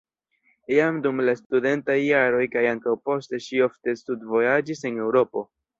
Jam 0.75 0.97
dum 1.03 1.21
la 1.27 1.35
studentaj 1.41 1.99
jaroj 2.05 2.41
kaj 2.57 2.67
ankaŭ 2.73 2.97
poste 3.11 3.45
ŝi 3.49 3.65
ofte 3.71 3.99
studvojaĝis 4.05 4.87
en 4.93 5.03
Eŭropo. 5.07 5.51